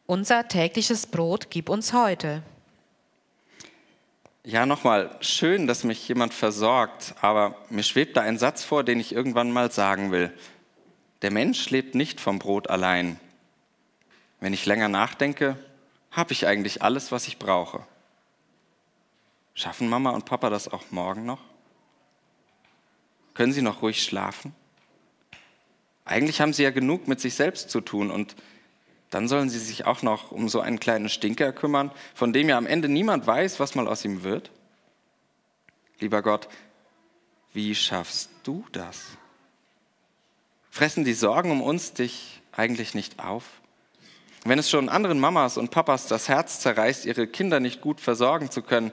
Unser 0.07 0.47
tägliches 0.47 1.07
Brot 1.07 1.49
gib 1.49 1.69
uns 1.69 1.93
heute. 1.93 2.43
Ja, 4.47 4.67
nochmal, 4.67 5.09
schön, 5.21 5.65
dass 5.65 5.83
mich 5.83 6.07
jemand 6.07 6.31
versorgt, 6.31 7.15
aber 7.19 7.57
mir 7.71 7.81
schwebt 7.81 8.15
da 8.15 8.21
ein 8.21 8.37
Satz 8.37 8.63
vor, 8.63 8.83
den 8.83 8.99
ich 8.99 9.11
irgendwann 9.11 9.49
mal 9.49 9.71
sagen 9.71 10.11
will. 10.11 10.31
Der 11.23 11.31
Mensch 11.31 11.71
lebt 11.71 11.95
nicht 11.95 12.21
vom 12.21 12.37
Brot 12.37 12.69
allein. 12.69 13.19
Wenn 14.39 14.53
ich 14.53 14.67
länger 14.67 14.87
nachdenke, 14.87 15.57
habe 16.11 16.31
ich 16.31 16.45
eigentlich 16.45 16.83
alles, 16.83 17.11
was 17.11 17.27
ich 17.27 17.39
brauche. 17.39 17.87
Schaffen 19.55 19.89
Mama 19.89 20.11
und 20.11 20.25
Papa 20.25 20.51
das 20.51 20.71
auch 20.71 20.83
morgen 20.91 21.25
noch? 21.25 21.41
Können 23.33 23.51
sie 23.51 23.63
noch 23.63 23.81
ruhig 23.81 24.03
schlafen? 24.03 24.53
Eigentlich 26.03 26.39
haben 26.39 26.53
sie 26.53 26.61
ja 26.61 26.69
genug 26.69 27.07
mit 27.07 27.19
sich 27.19 27.33
selbst 27.33 27.71
zu 27.71 27.81
tun 27.81 28.11
und 28.11 28.35
dann 29.09 29.27
sollen 29.27 29.49
sie 29.49 29.59
sich 29.59 29.85
auch 29.85 30.01
noch 30.01 30.31
um 30.31 30.49
so 30.49 30.61
einen 30.61 30.79
kleinen 30.79 31.09
Stinker 31.09 31.53
kümmern, 31.53 31.91
von 32.13 32.33
dem 32.33 32.49
ja 32.49 32.57
am 32.57 32.65
Ende 32.65 32.89
niemand 32.89 33.27
weiß, 33.27 33.59
was 33.59 33.75
mal 33.75 33.87
aus 33.87 34.03
ihm 34.03 34.23
wird? 34.23 34.51
Lieber 35.99 36.21
Gott, 36.21 36.47
wie 37.53 37.73
schaffst 37.75 38.29
du 38.43 38.65
das? 38.71 39.05
Fressen 40.69 41.05
die 41.05 41.13
Sorgen 41.13 41.51
um 41.51 41.61
uns 41.61 41.93
dich 41.93 42.41
eigentlich 42.51 42.93
nicht 42.93 43.19
auf? 43.19 43.43
Wenn 44.43 44.59
es 44.59 44.69
schon 44.69 44.89
anderen 44.89 45.19
Mamas 45.19 45.57
und 45.57 45.71
Papas 45.71 46.07
das 46.07 46.27
Herz 46.27 46.59
zerreißt, 46.59 47.05
ihre 47.05 47.27
Kinder 47.27 47.59
nicht 47.59 47.81
gut 47.81 48.01
versorgen 48.01 48.51
zu 48.51 48.61
können, 48.61 48.91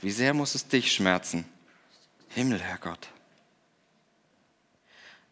wie 0.00 0.10
sehr 0.10 0.32
muss 0.32 0.54
es 0.54 0.68
dich 0.68 0.92
schmerzen? 0.92 1.44
Himmel, 2.28 2.60
Herr 2.60 2.78
Gott. 2.78 3.08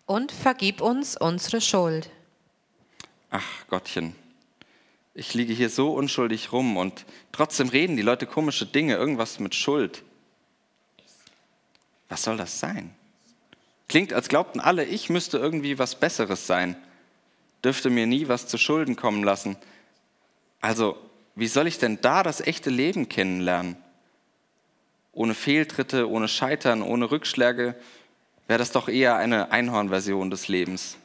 Und 0.04 0.33
vergib 0.33 0.80
uns 0.80 1.16
unsere 1.16 1.61
Schuld 1.61 2.11
ach 3.37 3.69
Gottchen, 3.69 4.14
ich 5.12 5.35
liege 5.35 5.52
hier 5.52 5.69
so 5.69 5.93
unschuldig 5.93 6.52
rum 6.52 6.78
und 6.78 7.05
trotzdem 7.33 7.69
reden 7.69 7.97
die 7.97 8.02
Leute 8.02 8.26
komische 8.26 8.64
Dinge, 8.64 8.95
irgendwas 8.95 9.40
mit 9.40 9.55
Schuld. 9.55 10.02
Was 12.09 12.23
soll 12.23 12.38
das 12.38 12.61
sein? 12.61 12.95
Klingt, 13.88 14.14
als 14.14 14.28
glaubten 14.28 14.59
alle, 14.59 14.85
ich 14.85 15.11
müsste 15.11 15.37
irgendwie 15.37 15.78
was 15.78 15.97
Besseres 15.97 16.47
sein, 16.47 16.76
dürfte 17.62 17.90
mir 17.90 18.07
nie 18.07 18.26
was 18.28 18.49
zu 18.49 18.57
Schulden 18.57 18.97
kommen 18.97 19.23
lassen. 19.23 19.57
Also, 20.62 20.97
wie 21.35 21.49
soll 21.49 21.66
ich 21.66 21.78
denn 21.78 22.00
da 22.00 22.23
das 22.23 22.40
echte 22.40 22.71
Leben 22.71 23.11
kennenlernen? 23.11 23.76
Ohne 25.12 25.35
Fehltritte, 25.35 26.09
ohne 26.09 26.28
Scheitern, 26.28 26.81
ohne 26.81 27.11
Rückschläge 27.11 27.75
wäre 28.47 28.59
das 28.59 28.73
doch 28.73 28.88
eher 28.88 29.16
eine 29.16 29.50
Einhornversion 29.50 30.31
des 30.31 30.49
Lebens. 30.49 30.97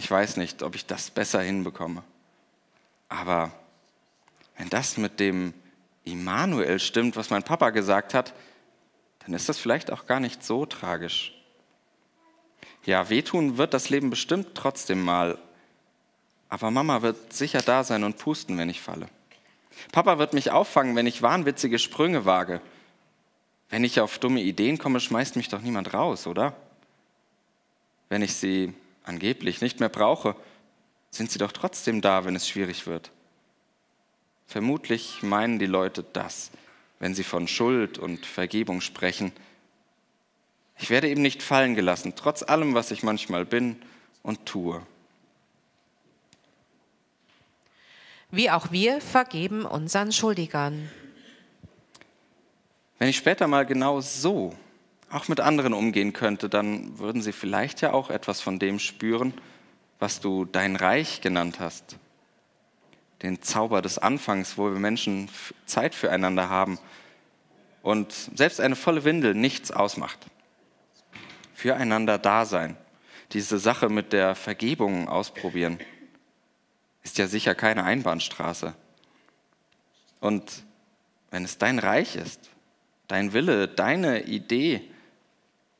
Ich 0.00 0.10
weiß 0.10 0.38
nicht, 0.38 0.62
ob 0.62 0.74
ich 0.76 0.86
das 0.86 1.10
besser 1.10 1.42
hinbekomme. 1.42 2.02
Aber 3.10 3.52
wenn 4.56 4.70
das 4.70 4.96
mit 4.96 5.20
dem 5.20 5.52
Immanuel 6.04 6.80
stimmt, 6.80 7.16
was 7.16 7.28
mein 7.28 7.42
Papa 7.42 7.68
gesagt 7.68 8.14
hat, 8.14 8.32
dann 9.18 9.34
ist 9.34 9.50
das 9.50 9.58
vielleicht 9.58 9.90
auch 9.92 10.06
gar 10.06 10.18
nicht 10.18 10.42
so 10.42 10.64
tragisch. 10.64 11.38
Ja, 12.86 13.10
wehtun 13.10 13.58
wird 13.58 13.74
das 13.74 13.90
Leben 13.90 14.08
bestimmt 14.08 14.54
trotzdem 14.54 15.04
mal. 15.04 15.36
Aber 16.48 16.70
Mama 16.70 17.02
wird 17.02 17.34
sicher 17.34 17.60
da 17.60 17.84
sein 17.84 18.02
und 18.02 18.16
pusten, 18.16 18.56
wenn 18.56 18.70
ich 18.70 18.80
falle. 18.80 19.06
Papa 19.92 20.16
wird 20.16 20.32
mich 20.32 20.50
auffangen, 20.50 20.96
wenn 20.96 21.06
ich 21.06 21.20
wahnwitzige 21.20 21.78
Sprünge 21.78 22.24
wage. 22.24 22.62
Wenn 23.68 23.84
ich 23.84 24.00
auf 24.00 24.18
dumme 24.18 24.40
Ideen 24.40 24.78
komme, 24.78 24.98
schmeißt 24.98 25.36
mich 25.36 25.50
doch 25.50 25.60
niemand 25.60 25.92
raus, 25.92 26.26
oder? 26.26 26.56
Wenn 28.08 28.22
ich 28.22 28.34
sie 28.34 28.72
angeblich 29.04 29.60
nicht 29.60 29.80
mehr 29.80 29.88
brauche, 29.88 30.36
sind 31.10 31.30
sie 31.30 31.38
doch 31.38 31.52
trotzdem 31.52 32.00
da, 32.00 32.24
wenn 32.24 32.36
es 32.36 32.48
schwierig 32.48 32.86
wird. 32.86 33.10
Vermutlich 34.46 35.22
meinen 35.22 35.58
die 35.58 35.66
Leute 35.66 36.04
das, 36.12 36.50
wenn 36.98 37.14
sie 37.14 37.24
von 37.24 37.48
Schuld 37.48 37.98
und 37.98 38.26
Vergebung 38.26 38.80
sprechen. 38.80 39.32
Ich 40.78 40.90
werde 40.90 41.08
eben 41.08 41.22
nicht 41.22 41.42
fallen 41.42 41.74
gelassen, 41.74 42.14
trotz 42.16 42.42
allem, 42.42 42.74
was 42.74 42.90
ich 42.90 43.02
manchmal 43.02 43.44
bin 43.44 43.80
und 44.22 44.46
tue. 44.46 44.80
Wie 48.30 48.50
auch 48.50 48.70
wir 48.70 49.00
vergeben 49.00 49.64
unseren 49.64 50.12
Schuldigern. 50.12 50.88
Wenn 52.98 53.08
ich 53.08 53.16
später 53.16 53.48
mal 53.48 53.66
genau 53.66 54.00
so 54.00 54.54
auch 55.10 55.28
mit 55.28 55.40
anderen 55.40 55.72
umgehen 55.74 56.12
könnte, 56.12 56.48
dann 56.48 56.98
würden 56.98 57.20
sie 57.20 57.32
vielleicht 57.32 57.80
ja 57.80 57.92
auch 57.92 58.10
etwas 58.10 58.40
von 58.40 58.58
dem 58.58 58.78
spüren, 58.78 59.34
was 59.98 60.20
du 60.20 60.44
dein 60.44 60.76
Reich 60.76 61.20
genannt 61.20 61.60
hast. 61.60 61.96
den 63.22 63.42
Zauber 63.42 63.82
des 63.82 63.98
Anfangs, 63.98 64.56
wo 64.56 64.72
wir 64.72 64.78
Menschen 64.78 65.28
Zeit 65.66 65.94
füreinander 65.94 66.48
haben 66.48 66.78
und 67.82 68.12
selbst 68.34 68.62
eine 68.62 68.76
volle 68.76 69.04
Windel 69.04 69.34
nichts 69.34 69.70
ausmacht. 69.70 70.18
Füreinander 71.52 72.16
da 72.16 72.46
sein, 72.46 72.78
diese 73.32 73.58
Sache 73.58 73.90
mit 73.90 74.14
der 74.14 74.34
Vergebung 74.34 75.06
ausprobieren, 75.06 75.78
ist 77.02 77.18
ja 77.18 77.26
sicher 77.26 77.54
keine 77.54 77.84
Einbahnstraße. 77.84 78.74
Und 80.20 80.64
wenn 81.30 81.44
es 81.44 81.58
dein 81.58 81.78
Reich 81.78 82.16
ist, 82.16 82.50
dein 83.06 83.32
Wille, 83.32 83.68
deine 83.68 84.24
Idee, 84.24 84.82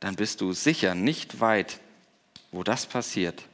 dann 0.00 0.16
bist 0.16 0.40
du 0.40 0.52
sicher 0.52 0.94
nicht 0.94 1.40
weit, 1.40 1.78
wo 2.52 2.62
das 2.62 2.86
passiert. 2.86 3.44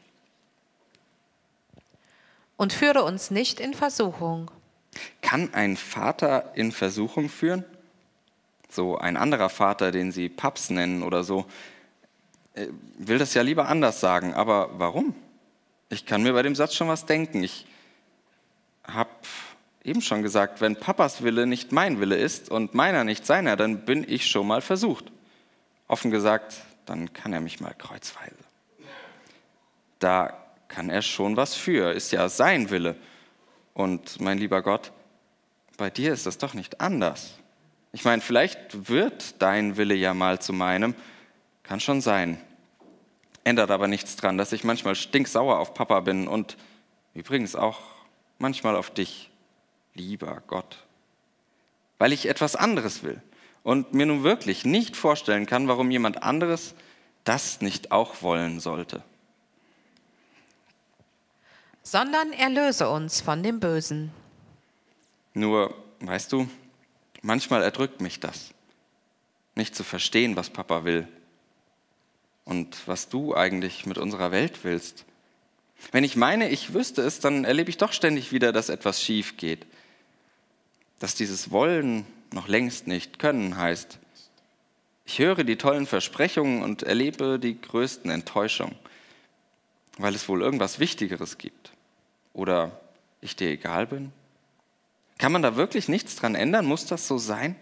Und 2.57 2.73
führe 2.73 3.03
uns 3.05 3.31
nicht 3.31 3.61
in 3.61 3.75
Versuchung. 3.75 4.51
Kann 5.21 5.53
ein 5.53 5.77
Vater 5.77 6.53
in 6.55 6.73
Versuchung 6.73 7.29
führen? 7.29 7.65
So 8.71 8.97
ein 8.97 9.17
anderer 9.17 9.51
Vater, 9.51 9.91
den 9.91 10.11
sie 10.13 10.29
Paps 10.29 10.71
nennen 10.71 11.03
oder 11.03 11.23
so, 11.23 11.47
äh, 12.55 12.69
will 12.99 13.19
das 13.19 13.35
ja 13.35 13.43
lieber 13.43 13.69
anders 13.69 14.01
sagen. 14.01 14.33
Aber 14.33 14.71
warum? 14.79 15.15
Ich 15.91 16.07
kann 16.07 16.23
mir 16.23 16.33
bei 16.33 16.43
dem 16.43 16.55
Satz 16.55 16.75
schon 16.75 16.89
was 16.89 17.05
denken. 17.07 17.43
Ich 17.43 17.67
habe 18.85 19.11
eben 19.85 20.01
schon 20.01 20.23
gesagt, 20.23 20.61
wenn 20.61 20.77
Papas 20.77 21.23
Wille 21.23 21.47
nicht 21.47 21.73
mein 21.73 22.01
Wille 22.01 22.17
ist 22.17 22.51
und 22.51 22.75
meiner 22.75 23.05
nicht 23.05 23.27
seiner, 23.27 23.57
dann 23.57 23.85
bin 23.85 24.05
ich 24.09 24.27
schon 24.27 24.47
mal 24.47 24.63
versucht. 24.63 25.13
Offen 25.89 26.11
gesagt, 26.11 26.55
dann 26.85 27.13
kann 27.13 27.33
er 27.33 27.41
mich 27.41 27.61
mal 27.61 27.75
kreuzweise. 27.75 28.35
Da 29.99 30.37
kann 30.69 30.91
er 30.91 31.03
schon 31.03 31.37
was 31.37 31.55
für, 31.55 31.93
ist 31.93 32.13
ja 32.13 32.29
sein 32.29 32.71
Wille. 32.71 32.97
Und 33.75 34.21
mein 34.21 34.39
lieber 34.39 34.63
Gott, 34.63 34.93
bei 35.77 35.91
dir 35.91 36.13
ist 36.13 36.27
das 36.27 36.39
doch 36.39 36.55
nicht 36.55 36.81
anders. 36.81 37.39
Ich 37.93 38.05
meine, 38.05 38.23
vielleicht 38.23 38.89
wird 38.89 39.41
dein 39.41 39.77
Wille 39.77 39.95
ja 39.95 40.13
mal 40.13 40.41
zu 40.41 40.53
meinem, 40.53 40.95
kann 41.63 41.81
schon 41.81 42.01
sein. 42.01 42.41
Ändert 43.45 43.71
aber 43.71 43.87
nichts 43.87 44.17
dran, 44.17 44.39
dass 44.39 44.53
ich 44.53 44.65
manchmal 44.65 44.97
stinksauer 44.97 45.59
auf 45.59 45.73
Papa 45.73 46.01
bin 46.01 46.27
und 46.27 46.57
übrigens 47.15 47.55
auch 47.55 47.81
manchmal 48.39 48.77
auf 48.77 48.91
dich, 48.91 49.31
lieber 49.95 50.43
Gott. 50.47 50.85
Weil 51.99 52.13
ich 52.13 52.29
etwas 52.29 52.57
anderes 52.57 53.03
will 53.03 53.23
und 53.67 53.93
mir 53.93 54.07
nun 54.07 54.23
wirklich 54.23 54.65
nicht 54.65 54.97
vorstellen 54.97 55.47
kann, 55.47 55.69
warum 55.69 55.91
jemand 55.91 56.23
anderes 56.23 56.75
das 57.25 57.61
nicht 57.61 57.93
auch 57.93 58.23
wollen 58.23 58.61
sollte 58.61 59.03
sondern 61.87 62.33
erlöse 62.33 62.91
uns 62.91 63.21
von 63.21 63.45
dem 63.45 63.61
Bösen. 63.61 64.11
Nur, 65.35 65.73
weißt 66.01 66.33
du, 66.33 66.49
manchmal 67.23 67.63
erdrückt 67.63 68.01
mich 68.01 68.19
das, 68.19 68.51
nicht 69.55 69.77
zu 69.77 69.85
verstehen, 69.85 70.35
was 70.35 70.51
Papa 70.51 70.85
will 70.85 71.07
und 72.45 72.77
was 72.89 73.09
du 73.09 73.37
eigentlich 73.37 73.87
mit 73.87 73.99
unserer 73.99 74.33
Welt 74.33 74.65
willst. 74.65 75.05
Wenn 75.93 76.03
ich 76.03 76.17
meine, 76.17 76.49
ich 76.49 76.75
wüsste 76.75 77.03
es, 77.03 77.21
dann 77.21 77.45
erlebe 77.45 77.71
ich 77.71 77.77
doch 77.77 77.93
ständig 77.93 78.33
wieder, 78.33 78.53
dass 78.53 78.69
etwas 78.69 79.01
schief 79.01 79.37
geht. 79.37 79.65
Dass 80.99 81.15
dieses 81.15 81.53
Wollen 81.53 82.05
noch 82.33 82.49
längst 82.49 82.87
nicht 82.87 83.19
können 83.19 83.57
heißt. 83.57 83.99
Ich 85.05 85.19
höre 85.19 85.45
die 85.45 85.57
tollen 85.57 85.87
Versprechungen 85.87 86.63
und 86.63 86.83
erlebe 86.83 87.39
die 87.39 87.61
größten 87.61 88.11
Enttäuschungen, 88.11 88.77
weil 89.99 90.15
es 90.15 90.29
wohl 90.29 90.43
irgendwas 90.43 90.79
Wichtigeres 90.79 91.39
gibt 91.39 91.73
oder 92.33 92.81
ich 93.21 93.37
dir 93.37 93.51
egal 93.51 93.87
bin? 93.87 94.13
Kann 95.19 95.33
man 95.33 95.43
da 95.43 95.57
wirklich 95.57 95.89
nichts 95.89 96.17
dran 96.17 96.35
ändern? 96.35 96.67
Muss 96.67 96.87
das 96.87 97.09
so 97.09 97.19
sein? 97.19 97.57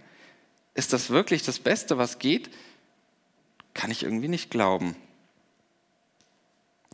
Ist 0.75 0.93
das 0.93 1.11
wirklich 1.11 1.43
das 1.43 1.61
Beste, 1.61 1.99
was 1.99 2.19
geht? 2.19 2.51
Kann 3.75 3.91
ich 3.91 4.03
irgendwie 4.03 4.29
nicht 4.29 4.51
glauben. 4.51 4.97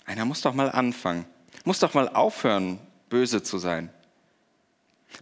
Einer 0.04 0.24
muss 0.24 0.42
doch 0.42 0.54
mal 0.54 0.70
anfangen, 0.70 1.24
muss 1.64 1.78
doch 1.78 1.94
mal 1.94 2.08
aufhören, 2.08 2.78
böse 3.08 3.42
zu 3.42 3.58
sein. 3.58 3.90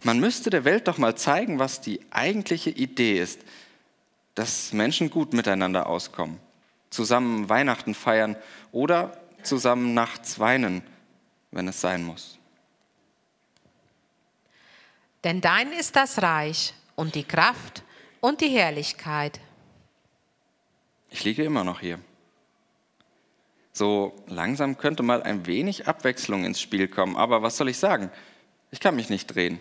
Man 0.03 0.19
müsste 0.19 0.49
der 0.49 0.65
Welt 0.65 0.87
doch 0.87 0.97
mal 0.97 1.15
zeigen, 1.15 1.59
was 1.59 1.81
die 1.81 1.99
eigentliche 2.11 2.69
Idee 2.69 3.19
ist, 3.19 3.41
dass 4.35 4.71
Menschen 4.71 5.09
gut 5.09 5.33
miteinander 5.33 5.87
auskommen, 5.87 6.39
zusammen 6.89 7.49
Weihnachten 7.49 7.93
feiern 7.93 8.37
oder 8.71 9.19
zusammen 9.43 9.93
nachts 9.93 10.39
weinen, 10.39 10.81
wenn 11.51 11.67
es 11.67 11.81
sein 11.81 12.03
muss. 12.05 12.37
Denn 15.23 15.41
dein 15.41 15.73
ist 15.73 15.95
das 15.95 16.21
Reich 16.21 16.73
und 16.95 17.15
die 17.15 17.25
Kraft 17.25 17.83
und 18.21 18.41
die 18.41 18.49
Herrlichkeit. 18.49 19.39
Ich 21.09 21.23
liege 21.23 21.43
immer 21.43 21.63
noch 21.63 21.81
hier. 21.81 21.99
So 23.73 24.13
langsam 24.27 24.77
könnte 24.77 25.03
mal 25.03 25.23
ein 25.23 25.45
wenig 25.45 25.87
Abwechslung 25.87 26.45
ins 26.45 26.61
Spiel 26.61 26.87
kommen, 26.87 27.15
aber 27.15 27.41
was 27.41 27.57
soll 27.57 27.69
ich 27.69 27.77
sagen? 27.77 28.11
Ich 28.71 28.79
kann 28.79 28.95
mich 28.95 29.09
nicht 29.09 29.27
drehen, 29.27 29.59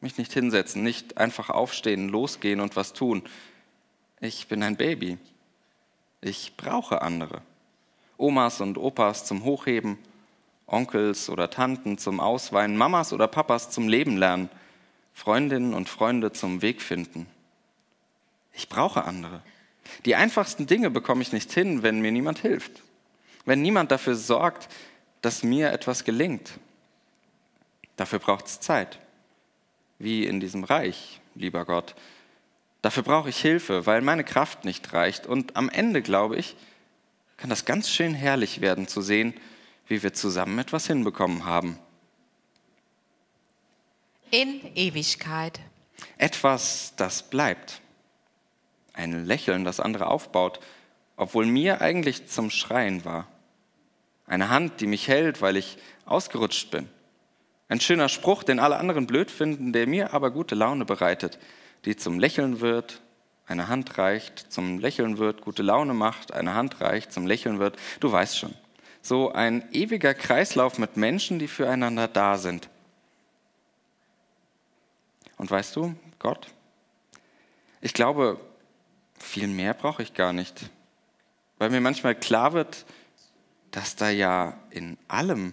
mich 0.00 0.18
nicht 0.18 0.32
hinsetzen, 0.32 0.82
nicht 0.82 1.18
einfach 1.18 1.50
aufstehen, 1.50 2.08
losgehen 2.08 2.60
und 2.60 2.76
was 2.76 2.92
tun. 2.92 3.22
Ich 4.20 4.48
bin 4.48 4.62
ein 4.62 4.76
Baby. 4.76 5.18
Ich 6.20 6.56
brauche 6.56 7.02
andere. 7.02 7.42
Omas 8.16 8.60
und 8.60 8.78
Opas 8.78 9.24
zum 9.24 9.44
Hochheben, 9.44 9.98
Onkels 10.66 11.30
oder 11.30 11.50
Tanten 11.50 11.98
zum 11.98 12.20
Ausweinen, 12.20 12.76
Mamas 12.76 13.12
oder 13.12 13.28
Papas 13.28 13.70
zum 13.70 13.88
Leben 13.88 14.16
lernen. 14.16 14.50
Freundinnen 15.14 15.74
und 15.74 15.88
Freunde 15.88 16.32
zum 16.32 16.62
Weg 16.62 16.80
finden. 16.80 17.26
Ich 18.52 18.68
brauche 18.68 19.04
andere. 19.04 19.42
Die 20.04 20.14
einfachsten 20.14 20.66
Dinge 20.66 20.90
bekomme 20.90 21.22
ich 21.22 21.32
nicht 21.32 21.52
hin, 21.52 21.82
wenn 21.82 22.00
mir 22.00 22.12
niemand 22.12 22.38
hilft. 22.38 22.82
Wenn 23.44 23.62
niemand 23.62 23.90
dafür 23.90 24.14
sorgt, 24.14 24.68
dass 25.22 25.42
mir 25.42 25.72
etwas 25.72 26.04
gelingt. 26.04 26.58
Dafür 27.96 28.20
braucht 28.20 28.46
es 28.46 28.60
Zeit. 28.60 29.00
Wie 29.98 30.26
in 30.26 30.40
diesem 30.40 30.64
Reich, 30.64 31.20
lieber 31.34 31.64
Gott. 31.64 31.94
Dafür 32.82 33.02
brauche 33.02 33.28
ich 33.28 33.40
Hilfe, 33.40 33.86
weil 33.86 34.00
meine 34.00 34.24
Kraft 34.24 34.64
nicht 34.64 34.92
reicht. 34.92 35.26
Und 35.26 35.56
am 35.56 35.68
Ende, 35.68 36.02
glaube 36.02 36.36
ich, 36.36 36.56
kann 37.36 37.50
das 37.50 37.64
ganz 37.64 37.90
schön 37.90 38.14
herrlich 38.14 38.60
werden 38.60 38.86
zu 38.86 39.00
sehen, 39.02 39.34
wie 39.86 40.02
wir 40.02 40.12
zusammen 40.12 40.58
etwas 40.58 40.86
hinbekommen 40.86 41.44
haben 41.44 41.78
in 44.30 44.60
Ewigkeit. 44.74 45.60
Etwas, 46.16 46.94
das 46.96 47.22
bleibt. 47.22 47.80
Ein 48.92 49.24
Lächeln, 49.24 49.64
das 49.64 49.80
andere 49.80 50.08
aufbaut, 50.08 50.60
obwohl 51.16 51.46
mir 51.46 51.80
eigentlich 51.80 52.26
zum 52.26 52.50
Schreien 52.50 53.04
war. 53.04 53.26
Eine 54.26 54.50
Hand, 54.50 54.80
die 54.80 54.86
mich 54.86 55.08
hält, 55.08 55.40
weil 55.40 55.56
ich 55.56 55.78
ausgerutscht 56.04 56.70
bin. 56.70 56.88
Ein 57.68 57.80
schöner 57.80 58.08
Spruch, 58.08 58.42
den 58.42 58.58
alle 58.58 58.78
anderen 58.78 59.06
blöd 59.06 59.30
finden, 59.30 59.72
der 59.72 59.86
mir 59.86 60.14
aber 60.14 60.30
gute 60.30 60.54
Laune 60.54 60.84
bereitet, 60.84 61.38
die 61.84 61.96
zum 61.96 62.18
Lächeln 62.18 62.60
wird, 62.60 63.02
eine 63.46 63.68
Hand 63.68 63.98
reicht, 63.98 64.52
zum 64.52 64.78
Lächeln 64.78 65.18
wird, 65.18 65.42
gute 65.42 65.62
Laune 65.62 65.94
macht, 65.94 66.32
eine 66.32 66.54
Hand 66.54 66.80
reicht, 66.80 67.12
zum 67.12 67.26
Lächeln 67.26 67.58
wird. 67.58 67.76
Du 68.00 68.10
weißt 68.10 68.38
schon. 68.38 68.54
So 69.00 69.32
ein 69.32 69.66
ewiger 69.72 70.12
Kreislauf 70.14 70.78
mit 70.78 70.96
Menschen, 70.96 71.38
die 71.38 71.48
füreinander 71.48 72.08
da 72.08 72.36
sind. 72.36 72.68
Und 75.36 75.50
weißt 75.50 75.76
du, 75.76 75.94
Gott, 76.18 76.48
ich 77.80 77.94
glaube, 77.94 78.40
viel 79.18 79.46
mehr 79.46 79.72
brauche 79.72 80.02
ich 80.02 80.14
gar 80.14 80.32
nicht, 80.32 80.68
weil 81.58 81.70
mir 81.70 81.80
manchmal 81.80 82.14
klar 82.14 82.52
wird, 82.52 82.84
dass 83.70 83.96
da 83.96 84.10
ja 84.10 84.58
in 84.70 84.98
allem 85.06 85.52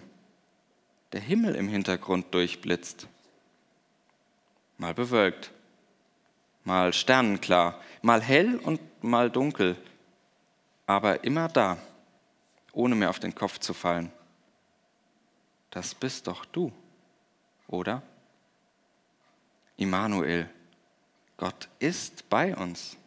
der 1.16 1.22
Himmel 1.22 1.54
im 1.54 1.66
Hintergrund 1.66 2.34
durchblitzt. 2.34 3.08
Mal 4.76 4.92
bewölkt, 4.92 5.50
mal 6.62 6.92
sternenklar, 6.92 7.80
mal 8.02 8.20
hell 8.20 8.56
und 8.58 8.82
mal 9.02 9.30
dunkel, 9.30 9.78
aber 10.86 11.24
immer 11.24 11.48
da, 11.48 11.78
ohne 12.74 12.96
mir 12.96 13.08
auf 13.08 13.18
den 13.18 13.34
Kopf 13.34 13.58
zu 13.60 13.72
fallen. 13.72 14.12
Das 15.70 15.94
bist 15.94 16.26
doch 16.26 16.44
du, 16.44 16.70
oder? 17.66 18.02
Immanuel. 19.78 20.50
Gott 21.38 21.70
ist 21.78 22.28
bei 22.28 22.54
uns. 22.54 22.98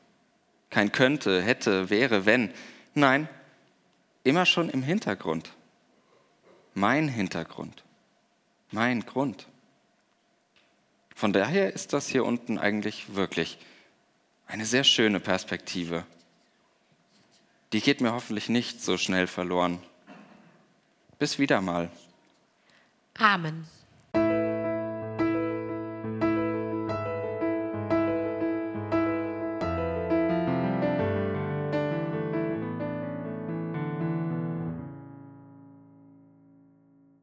Kein 0.71 0.91
könnte, 0.91 1.43
hätte, 1.43 1.91
wäre, 1.91 2.25
wenn. 2.25 2.51
Nein, 2.95 3.29
immer 4.23 4.47
schon 4.47 4.67
im 4.71 4.81
Hintergrund. 4.81 5.51
Mein 6.73 7.07
Hintergrund. 7.07 7.83
Mein 8.71 9.05
Grund. 9.05 9.47
Von 11.15 11.33
daher 11.33 11.73
ist 11.73 11.93
das 11.93 12.07
hier 12.07 12.23
unten 12.23 12.57
eigentlich 12.57 13.15
wirklich 13.15 13.57
eine 14.47 14.65
sehr 14.65 14.83
schöne 14.83 15.19
Perspektive. 15.19 16.05
Die 17.73 17.81
geht 17.81 18.01
mir 18.01 18.13
hoffentlich 18.13 18.49
nicht 18.49 18.81
so 18.81 18.97
schnell 18.97 19.27
verloren. 19.27 19.79
Bis 21.19 21.37
wieder 21.37 21.61
mal. 21.61 21.91
Amen. 23.17 23.67